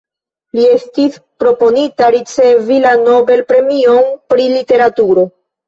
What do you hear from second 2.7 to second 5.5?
la Nobel-premion pri literaturo.